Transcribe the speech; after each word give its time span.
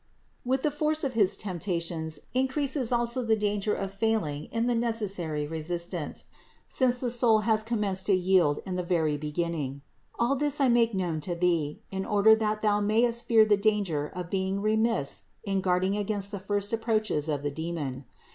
With 0.43 0.63
the 0.63 0.71
force 0.71 1.03
of 1.03 1.13
his 1.13 1.37
temptations 1.37 2.17
increases 2.33 2.91
also 2.91 3.23
the 3.23 3.35
danger 3.35 3.75
of 3.75 3.93
failing 3.93 4.45
in 4.45 4.65
the 4.65 4.73
necessary 4.73 5.45
resistance, 5.45 6.25
since 6.65 6.97
the 6.97 7.11
soul 7.11 7.41
has 7.41 7.61
commenced 7.61 8.07
to 8.07 8.15
yield 8.15 8.63
in 8.65 8.77
the 8.77 8.81
very 8.83 9.15
beginning. 9.15 9.83
All 10.17 10.35
this 10.35 10.59
I 10.59 10.69
make 10.69 10.95
known 10.95 11.19
to 11.19 11.35
thee, 11.35 11.83
in 11.91 12.03
order 12.03 12.35
that 12.35 12.63
thou 12.63 12.79
mayest 12.79 13.25
fear 13.27 13.45
the 13.45 13.57
danger 13.57 14.07
of 14.15 14.31
being 14.31 14.59
remiss 14.63 15.21
in 15.43 15.61
guarding 15.61 15.95
against 15.95 16.31
the 16.31 16.39
first 16.39 16.73
approaches 16.73 17.29
of 17.29 17.43
the 17.43 17.51
demon. 17.51 18.05